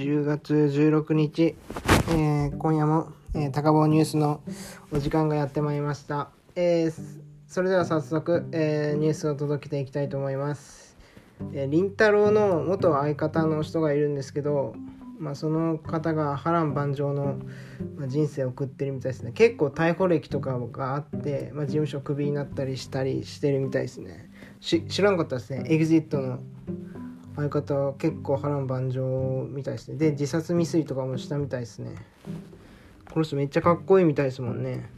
[0.00, 1.56] 10月16日、
[2.08, 4.40] えー、今夜も、えー、高坊ニュースの
[4.90, 6.30] お時間がやってまいりました。
[6.56, 6.92] えー、
[7.46, 10.96] それでは早速、えー、ニュースを届けていきたいと思います。
[11.52, 14.74] えー、凛太郎の元相方の人がいるんですけど、
[15.18, 17.38] まあ、その方が波乱万丈の
[18.06, 26.40] 人生を送ってるみたいですね結構逮捕歴とかがあって、まあ、事務所クビになったりしたりしてるみたいですね知らんかったですね EXIT の
[27.40, 29.96] 相方は結構波乱万丈みたいですね。
[29.96, 31.94] で自殺未遂とかもしたみたいですね。
[33.10, 34.90] この人めっちゃかっこいいみたいですもんね。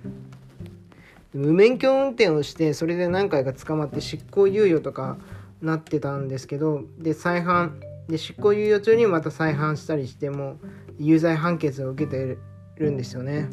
[1.32, 5.18] 無免許運転をしてそれで何回か捕まって執行猶予とか
[5.62, 7.80] なってたんですけどで再犯。
[8.08, 10.58] で執行猶予中にまた再犯したりしても
[10.98, 12.36] 有罪判決を受けて
[12.76, 13.48] るんですよね。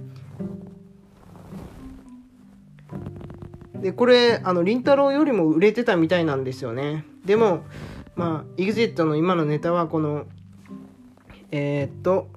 [3.76, 7.05] でこれあの凛太郎よりも売れてたみたいなんですよね。
[7.23, 7.63] でも
[8.20, 10.26] まあ EXIT の今のネタはこの
[11.52, 12.27] えー、っと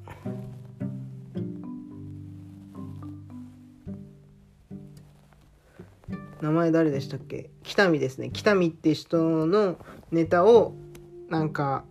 [6.41, 7.51] 名前誰でしたっけ？
[7.65, 8.31] 北見ですね。
[8.33, 9.77] 北見って人の
[10.12, 10.77] ネタを
[11.29, 11.84] なんか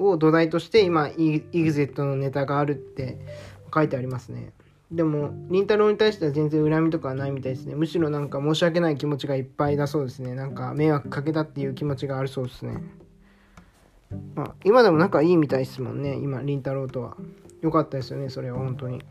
[0.00, 3.20] を土台として今 EXIT のネタがあるって
[3.72, 4.52] 書いてありますね。
[4.92, 7.74] でも、りんたろーに対しては全然恨みとかはないみたいですね。
[7.74, 10.34] むしろなんか申し訳ない気持ちがいっぱいだそうですね。
[10.34, 12.82] なんか迷惑かけたっていう気持ちがあるそうですね。
[14.34, 16.16] まあ、今でも仲いいみたいですもんね。
[16.16, 17.16] 今、りんたろーとは。
[17.62, 19.02] よかったですよね、それは本当に。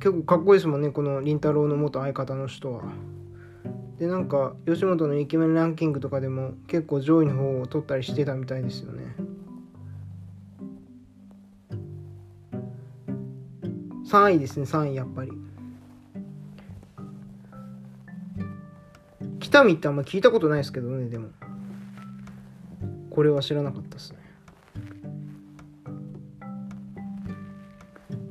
[0.00, 2.84] 結構かっこいいですもんね、このりんたろーの元相方の人は。
[3.98, 9.14] でなんか吉本のイケメンランキングとかでも結構上位の方を取ったりしてたみたいですよね。
[14.06, 15.32] 3位ですね3位やっぱり。
[19.40, 21.28] 北見ってあんま聞いたことないですけどねでも。
[23.10, 24.18] これは知らなかったですね。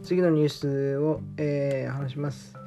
[0.04, 2.63] 次のニュースを、えー、話します。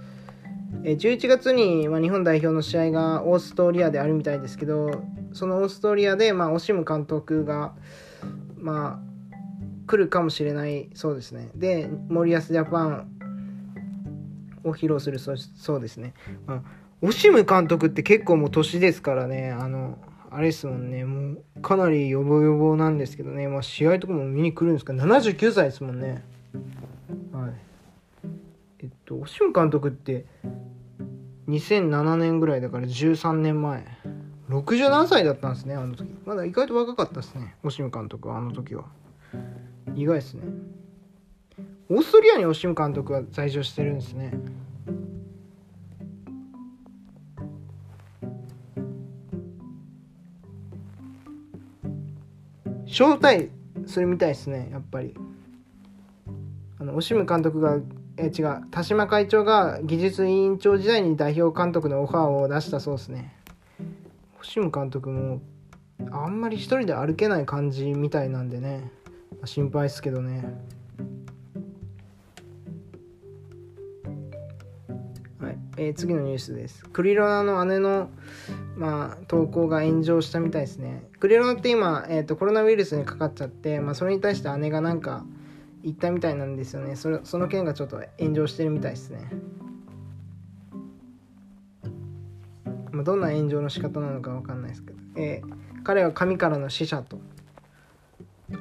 [0.83, 7.75] 11月に、日本代表の試合がオーストリアであるみたいですけどそのオーストリアで、まあ、オシム監督が、
[8.57, 9.07] まあ、
[9.87, 11.51] 来るかもしれないそうですね。
[11.55, 13.09] で森保ジャパン
[14.65, 16.15] を披露するそうそうですね、
[16.47, 16.63] まあ、
[17.03, 19.51] オシム監督って結構もう年ですからね。
[19.51, 19.99] あの
[20.31, 21.05] あれですもんね。
[21.05, 24.93] もうかなり予防予防なんですけどね、まあ、試合とかも見に来るんですか。
[24.93, 26.25] 79歳ですもんね。
[27.33, 27.53] はい。
[28.81, 30.27] えっとオシム監督って
[31.49, 33.87] 2007年ぐらいだから13年前
[34.49, 36.09] 60何歳だったんですねあの時。
[36.25, 38.84] まだ意外と若かったですねオシム監督はあの時は。
[39.95, 40.43] 意外ですね。
[41.89, 44.33] オーストリアにオシム監督が在場してるんですね。
[52.87, 53.51] 招待
[53.87, 55.15] するみたいですねやっぱり。
[56.78, 57.78] あのオシム監督が
[58.19, 58.62] え違う。
[58.71, 63.34] 田島会長が技術委員長時代に代表監督のオファーを出したそうですね。
[64.38, 65.41] 星野監督も
[66.10, 68.91] あんまり一人で歩けない感じみたいなんでね。
[69.44, 70.44] 心配ですけどね。
[75.38, 76.84] はい、えー、次のニュースです。
[76.84, 78.09] クリロナの姉の
[78.77, 81.03] まあ、投稿が炎上したみたいですね。
[81.19, 85.25] クリロナって今、えーと、コロナウイルスにかかっちゃって、まあ、それに対して姉がなんか
[85.87, 86.97] 行ったみたいなんですよね。
[86.97, 89.31] それその件がちょっと炎上してるみたいですね、
[92.91, 97.21] まあ、どんな炎上の仕方なのか分かんないですけど、えー、彼は神からの使者と。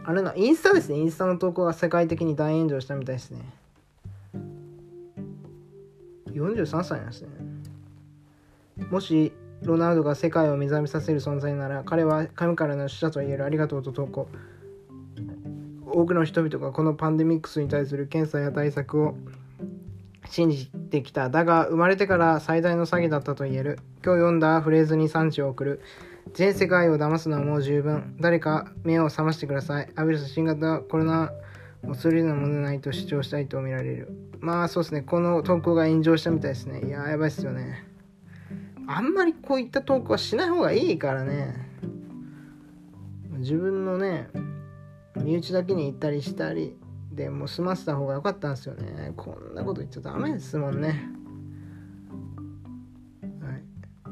[0.04, 1.00] あれなインスタですね。
[1.00, 3.40] インスタの投稿が世界的に大炎上したみたいですね。
[6.28, 7.30] 43歳なんですね。
[8.92, 9.34] もし
[9.64, 14.28] ロナウドが世界を目覚めさせる存在なら彼は神からの使者と言えるありがとうと投稿。
[15.96, 19.16] 多くの人々がこのパンデミックスに対する検査や対策を
[20.30, 21.30] 信じてきた。
[21.30, 23.80] だが、生まれてから最大の詐欺だったと言える。
[24.04, 25.82] 今日読んだフレーズに産地を送る。
[26.34, 28.18] 全世界を騙すのはもう十分。
[28.20, 29.90] 誰か目を覚ましてください。
[29.96, 31.32] アビルス新型コロナ
[31.88, 34.10] をするようなものないと主張したいと見られる。
[34.40, 35.02] まあそうですね。
[35.02, 36.82] この投稿が炎上したみたいですね。
[36.86, 37.86] いややばいっすよね。
[38.88, 41.70] あんまりこういった投稿はしない方がいいからね。
[43.38, 44.30] 自分のね、
[45.16, 46.78] 身内だけに行ったりしたり
[47.12, 49.14] でもう済ませた方が良かったんですよね。
[49.16, 51.10] こんなこと言っちゃダメですもんね。
[53.42, 53.64] はい。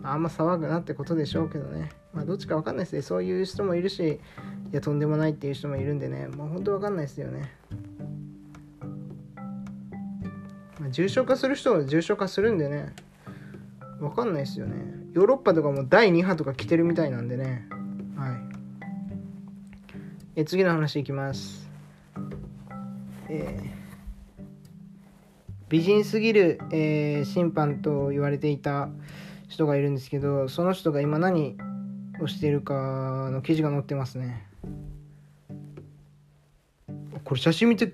[0.03, 1.91] あんま騒ぐなってことでしょうけどね。
[2.13, 4.19] まあどっちか分かんないですねそういう人もいるしい
[4.71, 6.27] やとんでもないっていう人もいるんでね。
[6.27, 7.51] もうほんと分かんないですよね。
[10.91, 12.93] 重症化する人は重症化するんでね。
[13.99, 14.75] 分かんないですよね。
[15.13, 17.67] ヨーロッパとかも第2波とか来てるみたいなんでね。
[20.35, 21.69] え次の話いきます。
[23.29, 23.83] えー
[25.69, 28.89] 美人すぎる、えー審判と言われていた
[29.47, 31.57] 人がいるんですけどその人が今何
[32.21, 34.47] をしているかの記事が載ってますね。
[37.23, 37.93] これ写真見て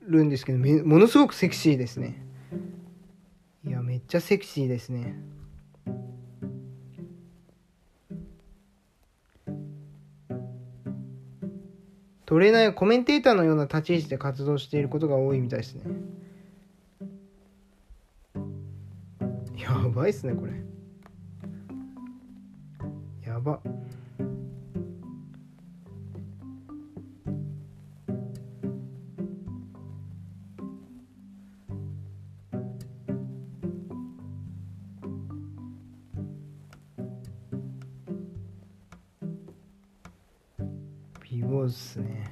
[0.00, 2.24] るんですけどものすごくセクシーですね。
[3.64, 5.14] いやめっちゃセクシーですね。
[12.32, 15.82] トレーナーやコメンテーターのような立ち位置で活動していることが多いみたいですね。
[19.58, 20.52] やばいっすねこれ。
[23.30, 23.60] やば。
[41.72, 42.30] っすね。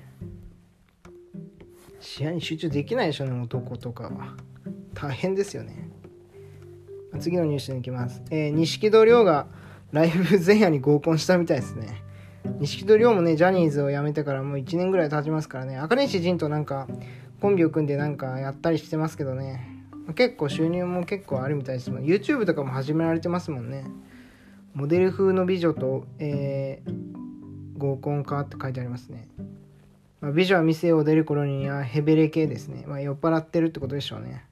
[1.98, 4.37] 試合に集中できないでしょうね男とかは。
[4.94, 5.88] 大変ですよね。
[7.19, 8.22] 次のニュースに行きます。
[8.31, 9.48] えー錦戸亮が
[9.92, 12.02] ライブ前夜に合コンしたみたいですね。
[12.60, 15.76] 錦戸亮もねジャニーズを辞めてからもう1年ぐらい経ちますからね。
[15.76, 16.87] 赤西仁となんか
[17.40, 19.84] コンビを組んでなんかやったりしてますけどね。
[20.14, 21.90] 結構収入も結構あるみたいです。
[21.90, 23.84] もん YouTube とかも始められてますもんね。
[24.75, 27.29] モデル風の美女と、えー
[27.80, 29.26] 合コンかって書いてありますね、
[30.20, 34.44] まあ美女は店を出る頃にはヘベレ系ですね、まあ、酔っ払ってるってことでしょうね。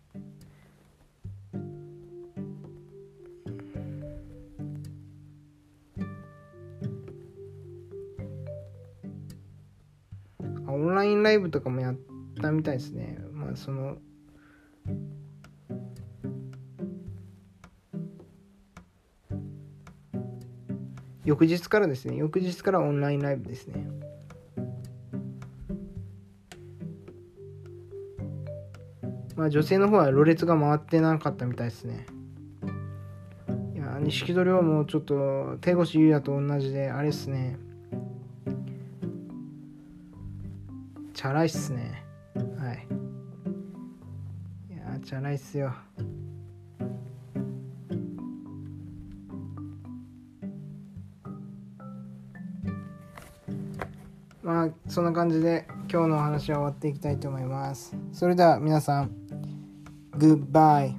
[10.66, 11.96] オンラインライブとかもやっ
[12.40, 13.18] たみたいですね。
[13.32, 13.98] まあその
[21.28, 23.86] 翌日からですね翌日からオンラインライブですね。
[29.36, 32.06] まあ女性の方はろれつが回ってなかったみたいですね。
[33.74, 37.58] いや錦戸亮もちょっと手越優也と同じであれっすね。
[41.12, 42.04] チャラいっすね。
[42.58, 42.86] はい。
[44.72, 45.74] いやチャラいっすよ。
[54.48, 57.94] まあそんな感じで今日のお話は終わっていきたいと思います。
[58.14, 59.10] それでは皆さん
[60.16, 60.96] グッバイ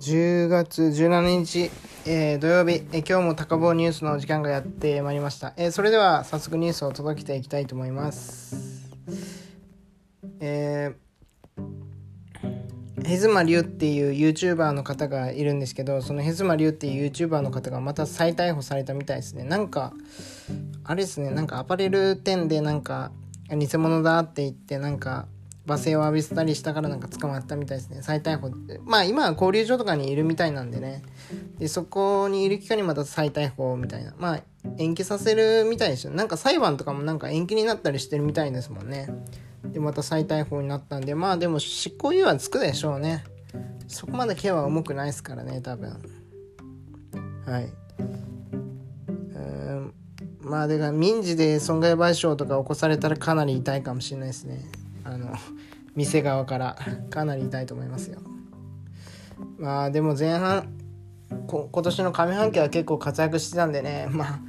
[0.00, 1.70] 10月17日、
[2.06, 8.69] えー土曜日、えー今日も高坊ニュースの時間がやってまいりました、えーそれでは早速ニュースを届けていきたいと思います。
[13.10, 19.42] ヘズマリュウっていう YouTuber の方がいるんですけどそのヘズマリュウっていう YouTuber の方がまた再逮捕されたみたいですね。
[19.42, 19.92] なんか
[20.84, 21.30] あれですね。
[21.30, 23.10] なんかアパレル店でなんか
[23.50, 25.26] 偽物だって言ってなんか
[25.66, 28.00] 罵声を浴びせたりしたからなんか捕まったみたいですね。
[28.02, 28.52] 再逮捕。
[28.84, 31.02] まあ今は交流所とかにいるみたいなんでね。
[31.58, 34.14] でそこにいる期間にまた再逮捕みたいな。
[34.18, 34.42] まあ
[34.78, 36.12] 延期させるみたいですよ。
[36.12, 39.08] なんか裁判とかもなんか延期になったりしてるみたいですもんね。
[39.64, 43.24] でまた再逮捕になったんでまあでも執行猶予はつくでしょうね。
[43.88, 45.90] そこまで刑は重くないですからね多分。
[47.46, 47.72] はい。
[47.98, 49.94] うん。
[50.40, 54.64] まあだから民事で損害賠償とか起こされたらかなり痛いかもしれないですね。
[55.04, 55.34] あの
[55.94, 56.76] 店側から。
[57.10, 58.20] かなり痛いと思いますよ。
[59.58, 60.68] まあでも前半
[61.46, 64.06] 今年の上半期は結構活躍してたんでね。
[64.10, 64.40] まあ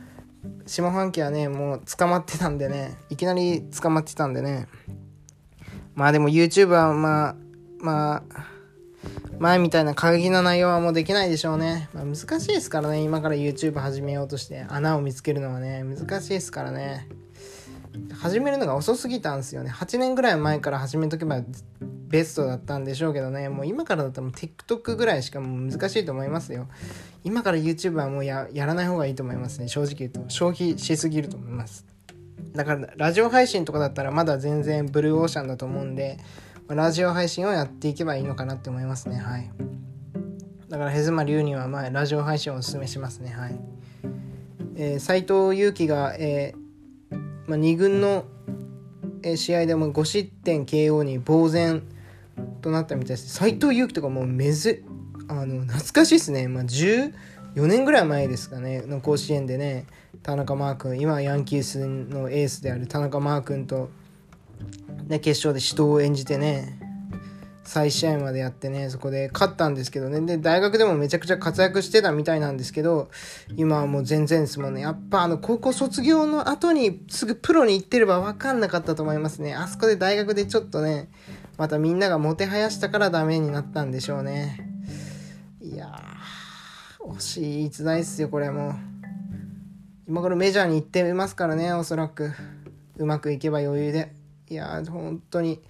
[0.72, 4.70] 下半期はねもう捕まってたんでねいきなり捕まってたんでね。
[5.96, 7.36] まあでも YouTube はまあ
[7.80, 8.48] まあ
[9.38, 15.84] 前みたいな過激な内容はもうできないでしょうね、まあ、難しいですからね今から YouTube 始めようとして穴を見つけるのはね。
[15.84, 17.10] 難しいですからね。
[18.14, 19.72] 始めるのが遅すぎたんですよね。
[19.72, 21.42] 8年ぐらい前から始めとけば
[22.12, 23.50] ベストだったんでしょうけどね。
[23.50, 26.68] もう今からだったらもう TikTok ぐらいしかもう難しいと思いますよ。
[27.24, 29.68] 今から YouTube はもうややらない方がいいと思いますね。
[29.68, 30.22] 正直言うと。
[30.28, 31.86] 消費しすぎると思います。
[32.54, 36.18] だからラジオ配信とかだったらまだ全然ブルーオーシャンだと思うんで
[36.68, 39.18] まあラジオ配信をやっていけばいいのかなって思いますね。
[39.18, 39.50] はい。
[40.70, 43.32] だからヘズマリュウにはまあラジオ配信をおすすめしますね。
[43.32, 43.60] はい。
[44.76, 48.26] えー斉藤佑樹が、えーまあ、2軍の
[49.24, 51.84] えー試合でも5失点 KO に呆然
[52.62, 53.30] となったみたいです。
[53.34, 54.84] 斉藤佑樹とかもうめず
[55.28, 57.12] あの懐かしいですね、まあ、14
[57.56, 58.82] 年ぐらい前ですかね。
[58.82, 59.86] の甲子園でね
[60.24, 61.00] 田中マー君。
[61.00, 63.90] 今ヤンキースのエースである田中マー君と、
[65.08, 66.80] ね、決勝で死闘を演じてね
[67.64, 70.20] 再試合までやってねそこで勝ったんですけどね。
[70.22, 73.10] で大学でもめちゃくちゃ活躍してたみたいなんですけど
[73.56, 74.82] 今はもう全然ですもんね。
[74.82, 79.56] やっぱあの高校卒業の後にすぐプロに行ってれば分かんなかったと思いますね。
[79.56, 81.10] あそこで大学でちょっとね
[81.62, 84.68] またみんながもてはやしたからダメになったんでしょうね
[85.62, 85.94] いや
[87.00, 88.74] 惜しい逸材っすよこれも
[90.08, 92.32] 今頃メジャーに行ってますからねおそらく
[92.98, 94.12] うまくいけば余裕で
[94.50, 95.62] いや本当に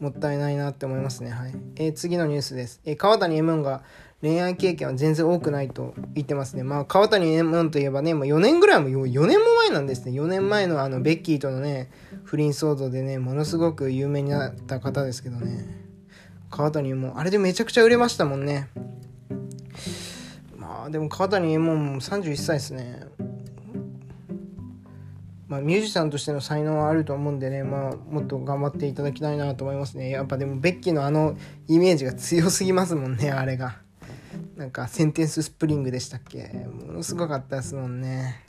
[0.00, 1.30] もったいないなって思いますね。
[1.30, 1.54] はい。
[1.76, 2.80] えー、次のニュースです。
[2.84, 3.84] えー、川谷絵音が
[4.22, 6.62] 恋愛経験は全然多くないと言ってますね。
[6.62, 10.12] まあ、川谷絵音といえばね、もう4年ぐらいも、4年も前なんですね。
[10.12, 11.90] 4年前のあの、ベッキーとのね、
[12.22, 15.66] 不倫騒動でね、ものすごく有名になった方ですけどね。
[16.50, 18.68] 川谷も、あれでめちゃくちゃ売れましたもんね。
[20.56, 23.00] まあ、でも川谷絵音も31歳ですね。
[25.48, 30.10] まあ、ミュージシャンとしての才能はあると思うんでね、まあ、もっと頑張っていただきたいなと思いますね。
[30.10, 31.36] やっぱでも、ベッキーのあの
[31.66, 33.82] イメージが強すぎますもんね、あれが。
[34.62, 36.46] なんか、センテンススプリングでしたっけ？
[36.86, 38.44] ものすごかったですもんね。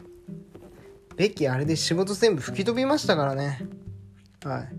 [1.16, 3.68] ベッキーあれで仕事全部吹き飛びましたからね。
[4.44, 4.70] はい。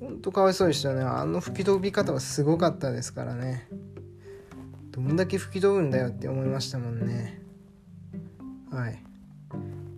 [0.00, 1.02] ほんとかわいそうでしたね。
[1.02, 3.68] あの吹き飛び方はすごかったですからね。
[4.90, 7.40] どんだけ吹き飛ぶんだよって思いましたもんね。
[8.72, 9.00] はい。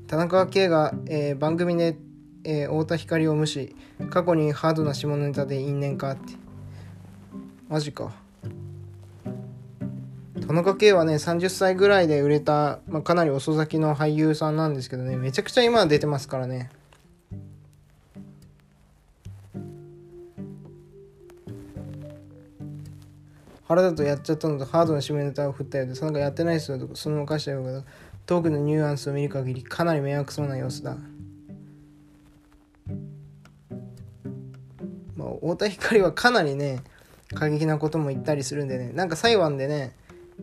[0.07, 1.97] 田中圭が、えー、番組で、
[2.45, 3.75] えー、太田光を無視
[4.11, 6.35] 過去にハードな下ネタで因縁かって
[7.71, 8.13] マジか
[10.49, 16.71] 田中圭はね30歳ぐらいで売れた、まあ、かなり遅咲きの俳優さんなんですけどねめちゃくちゃ今出てますからね
[23.67, 27.85] 腹だとやっちゃったのとハードな下ネタを振ったようで、そのかやってないですよとそのまま返したようだ
[28.25, 30.97] トークのニュアンスを見る限りかなり迷惑そうな様子だ。
[35.15, 36.83] まあ、太田光はかなりね、
[37.35, 39.95] 過激なことも言ったりするんでね、なんか裁判でね、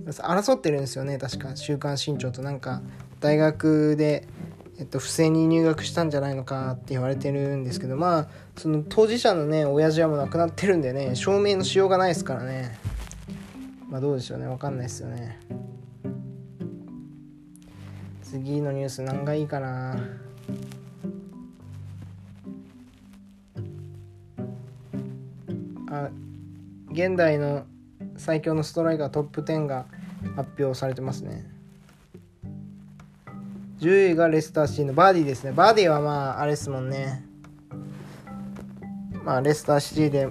[0.03, 2.81] 争ってるんですよね、確か、週刊新潮となんか、
[3.19, 4.27] 大学で、
[4.77, 12.77] えっと、不正に入学したんじゃないのかって言われてるんですけど、まあ、その当事者のね、親父はもう亡くなってるんでね、証明のしようがないですからね。
[13.89, 15.39] まあ、どうでしょうね、わかんないですよね。
[18.21, 19.95] 次のニュース何がいいかな
[25.89, 26.09] あ
[26.91, 27.65] 現代の
[28.17, 29.85] 最強のストライカートップ10が
[30.35, 31.45] 発表されてますね。
[33.79, 35.51] 10位がレスターシーのバーディーですね。
[35.51, 37.25] バーディーはまああれですもんね。
[39.23, 40.29] まあレスターシティで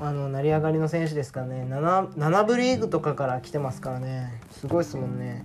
[0.00, 1.66] あの成り上がりの選手ですからね。
[1.68, 4.40] 7, 7部リーグとかから来てますからね。
[4.50, 5.44] すごいですもんね。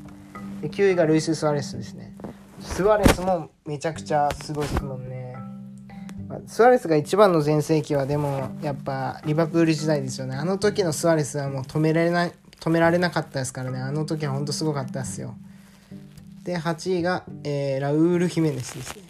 [0.62, 2.15] で9位がルイス・スアレスですね。
[2.60, 5.18] スアレスもめちゃくちゃすごいですもんね、
[6.48, 10.36] スアレスが一番の全盛期はでもやっぱリバプール時代ですよね。
[10.36, 13.79] あの時のスアレスはもう止められない止められなかったですからね。
[13.79, 15.36] あの時はほんとすごかったですよ。
[16.43, 19.03] で8位が、えー、ラウール・ヒメネスですね。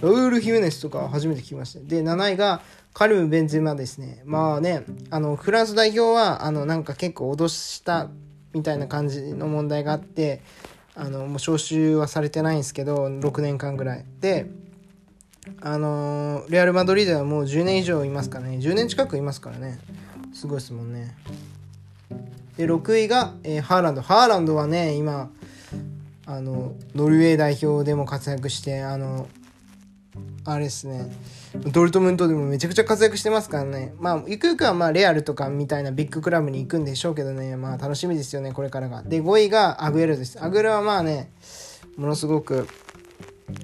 [0.00, 2.62] ラウール・ヒメネスとか初めて聞きましたで7位が
[2.92, 4.22] カルム・ベンゼマですね。
[4.24, 8.08] まあね、あの、フランス代表は、あの、なんか結構脅した
[8.52, 10.42] みたいな感じの問題があって、
[10.94, 14.04] あの、もう招集はされてないんですけど、6年間ぐらい。
[14.20, 14.46] で、
[15.62, 18.58] あのレアル・マドリードはもう10年以上いますからね。
[18.58, 19.78] 10年近くいますからね。
[20.34, 21.14] すごいですもんね。
[22.56, 24.02] で、6位が、えー、ハーランド。
[24.02, 25.30] ハーランドはね、今、
[26.26, 29.28] あの、ノルウェー代表でも活躍して、あの、
[30.44, 31.10] あれですね。
[31.72, 33.94] ドルトムントでもめちゃくちゃ活躍してますからね。
[33.98, 37.56] まあ、ゆくゆくはまあ、レアルとかみたいなビッグクラブに行くんでしょうけどね。
[37.56, 39.02] まあ、楽しみですよね、これからが。
[39.02, 40.42] で、5位がアグエロです。
[40.42, 41.30] アグエロはまあね、
[41.96, 42.66] ものすごく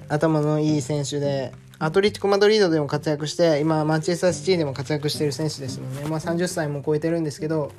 [0.07, 6.05] 頭のいい選手で、アトリティコ・マドリードでも活躍して、今、マンチェスター・シティでも活躍してる選手ですもんね。
[6.05, 7.71] まあ、30歳も超えてるんですけど、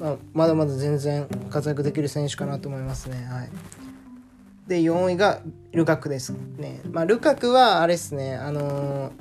[0.00, 3.26] まあ、まだまだ全然活躍できる選手かなと思いますね。
[3.30, 3.48] はい。
[4.68, 5.40] で、4位が
[5.72, 6.82] ルカクですね。
[6.92, 9.12] まあ、ルカクは、あれですね、あのー、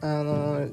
[0.00, 0.70] あのー、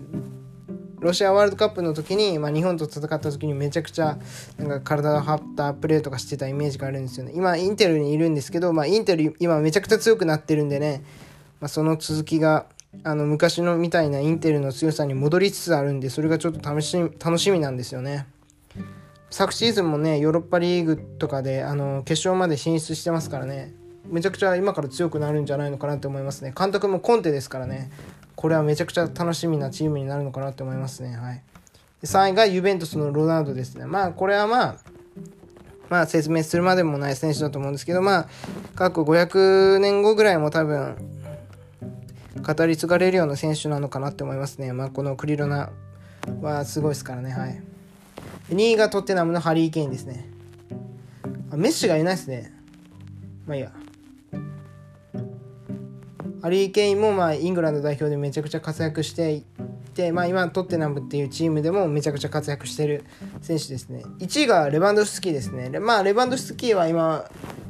[0.99, 4.17] ロシアワールドカップの時に、まあ、日本と戦った時にめちゃくちゃ
[4.57, 7.33] なんか体を張ったプレーとかしてたイメージがあるんですよね。
[7.35, 11.03] 今、インテルにいるんですけど、まあ、インテル今めちゃくちゃ強くなってるんでね、
[11.61, 12.65] まあ、その続きが、
[13.03, 18.25] あの、昔のみたいなインテルの強さに戻りつつあるんで、それがちょっと楽しみ、楽しみなんですよね。
[19.29, 23.73] 昨シーズンもね、ヨーロッパリーグとかで、あの、決勝まで進出してますからね。
[24.09, 26.53] めちゃくちゃ今から強くなるんじゃないのかなって思いますね。
[26.57, 27.91] 監督もコンテですからね。
[28.35, 31.15] これはめちゃくちゃ楽しみなチームになるのかなって思いますね。
[31.15, 31.43] はい。
[32.03, 33.85] 3位がユベントスのロナウドですね。
[33.85, 34.77] まあ、これはまあ、
[35.89, 38.27] まあ、説明するまでもない選手だと思うんですけど、まあ、
[38.75, 40.95] 過去500年後ぐらいも多分、
[42.41, 44.71] 語り継がれるような選手なのかなって思いますね。
[44.71, 45.71] まあ、このクリロナ
[46.41, 47.31] はすごいですからね。
[47.31, 47.61] はい。
[48.51, 50.29] 2位がトッテナムのハリー・ケインですね。
[51.55, 52.53] メッシがいないですね。
[53.45, 53.71] まあいいや。
[56.41, 59.43] ハリー・ケインもまあイングランド代表でめちゃくちゃ活躍してい
[59.93, 63.03] て、まあ、今トッテナムっていうチームでもめちゃくちゃ活躍してる
[63.41, 67.25] 選手ですね1位がレバンドフスキーですねまあレバンドフスキーは今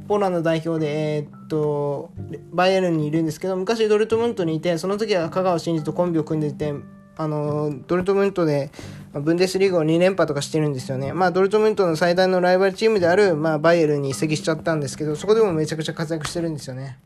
[0.07, 2.11] ポーランド代表で、えー、っと
[2.51, 6.73] バイエルンにいるんですけど昔ドルトムントにいてその時は香川真司とコンビを組んでいて
[7.17, 8.71] あのドルトムントで
[9.13, 11.13] ブンデスリーグを2連覇とかしてるんですよね。
[11.13, 16.99] まあ、ドルトムントの最大のライバルチームである、まあ、バイエルンに移籍しちゃったんですけど、そこでもめちゃくちゃ活躍してるんですよね。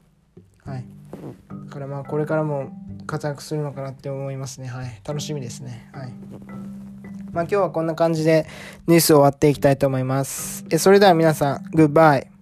[0.65, 0.85] はい。
[1.73, 2.71] からまあ、これからも
[3.07, 4.67] 活躍するのかなって思いますね。
[4.67, 5.01] はい。
[5.05, 5.89] 楽しみですね。
[5.91, 6.13] はい。
[7.31, 8.45] まあ、今日はこんな感じで
[8.87, 10.65] ニュースを終わっていきたいと思います。
[10.69, 12.32] えそれでは皆さん、グッバイ。